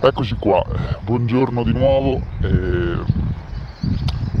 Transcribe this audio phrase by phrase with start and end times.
[0.00, 0.64] Eccoci qua,
[1.00, 2.22] buongiorno di nuovo.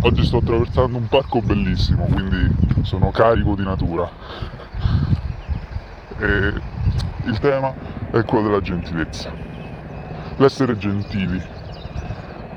[0.02, 4.08] Oggi sto attraversando un parco bellissimo, quindi sono carico di natura.
[6.16, 6.52] E
[7.24, 7.74] il tema
[8.12, 9.32] è quello della gentilezza.
[10.36, 11.42] L'essere gentili.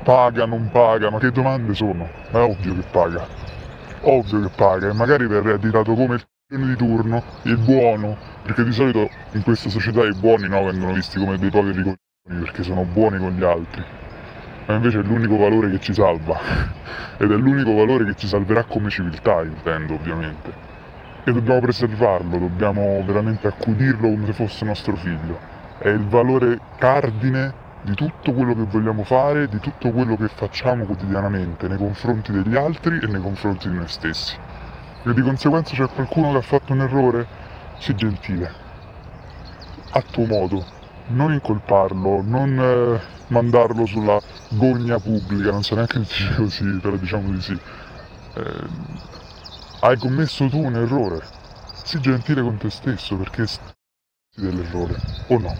[0.04, 2.08] Paga, non paga, ma che domande sono?
[2.30, 3.26] È ovvio che paga.
[4.02, 8.72] Ovvio che paga e magari verrei additato come il di turno, il buono, perché di
[8.72, 11.82] solito in questa società i buoni no, vengono visti come dei poveri
[12.52, 13.82] perché sono buoni con gli altri.
[14.66, 16.38] Ma invece è l'unico valore che ci salva.
[17.18, 20.70] Ed è l'unico valore che ci salverà come civiltà, intendo ovviamente.
[21.24, 25.38] E dobbiamo preservarlo, dobbiamo veramente accudirlo come se fosse nostro figlio.
[25.78, 30.84] È il valore cardine di tutto quello che vogliamo fare, di tutto quello che facciamo
[30.84, 34.36] quotidianamente nei confronti degli altri e nei confronti di noi stessi
[35.04, 37.26] e di conseguenza c'è qualcuno che ha fatto un errore,
[37.78, 38.52] sii gentile,
[39.90, 40.64] a tuo modo,
[41.08, 46.96] non incolparlo, non eh, mandarlo sulla gogna pubblica, non so neanche se dice così, però
[46.96, 47.58] diciamo di sì.
[48.34, 48.66] Eh,
[49.80, 51.22] hai commesso tu un errore,
[51.82, 53.44] sii gentile con te stesso perché
[54.36, 55.54] dell'errore, o no?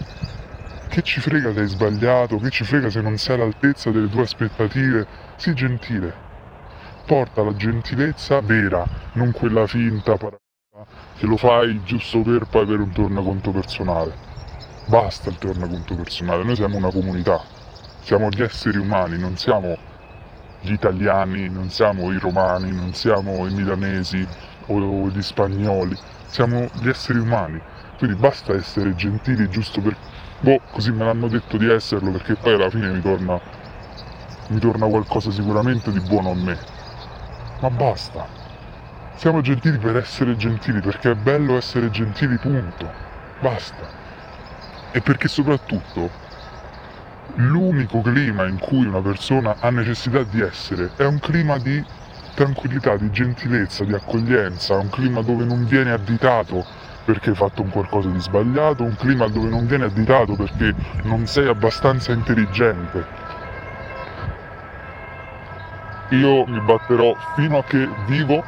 [0.89, 4.21] Che ci frega se hai sbagliato, che ci frega se non sei all'altezza delle tue
[4.21, 5.05] aspettative,
[5.37, 6.31] sii gentile
[7.05, 12.91] porta la gentilezza vera, non quella finta che lo fai giusto per poi avere un
[12.91, 14.32] tornaconto personale.
[14.85, 17.37] Basta il tornaconto personale, noi siamo una comunità,
[17.99, 19.75] siamo gli esseri umani, non siamo
[20.59, 24.25] gli italiani, non siamo i romani, non siamo i milanesi
[24.67, 27.61] o gli spagnoli, siamo gli esseri umani.
[27.97, 29.97] Quindi basta essere gentili giusto per...
[30.39, 33.39] Boh, così me l'hanno detto di esserlo perché poi alla fine mi torna,
[34.49, 36.57] mi torna qualcosa sicuramente di buono a me
[37.59, 38.27] ma basta.
[39.15, 42.91] Siamo gentili per essere gentili, perché è bello essere gentili, punto.
[43.39, 44.02] Basta.
[44.95, 46.07] E perché soprattutto
[47.35, 51.83] l'unico clima in cui una persona ha necessità di essere è un clima di
[52.35, 56.63] tranquillità, di gentilezza, di accoglienza, un clima dove non viene additato
[57.05, 61.25] perché hai fatto un qualcosa di sbagliato, un clima dove non viene additato perché non
[61.25, 63.03] sei abbastanza intelligente,
[66.09, 68.43] io mi batterò fino a che vivo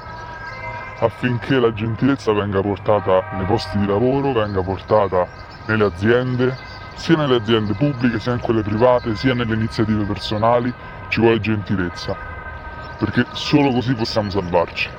[0.99, 5.27] affinché la gentilezza venga portata nei posti di lavoro, venga portata
[5.67, 6.55] nelle aziende,
[6.95, 10.73] sia nelle aziende pubbliche, sia in quelle private, sia nelle iniziative personali,
[11.09, 12.15] ci vuole gentilezza,
[12.97, 14.89] perché solo così possiamo salvarci.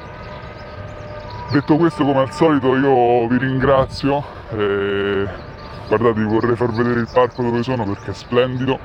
[1.51, 4.25] Detto questo, come al solito, io vi ringrazio.
[4.51, 5.45] E...
[5.87, 8.77] Guardate, vi vorrei far vedere il parco dove sono perché è splendido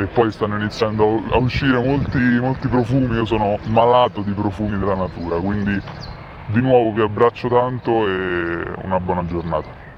[0.00, 4.94] e poi stanno iniziando a uscire molti, molti profumi, io sono malato di profumi della
[4.94, 5.78] natura, quindi
[6.46, 9.89] di nuovo vi abbraccio tanto e una buona giornata.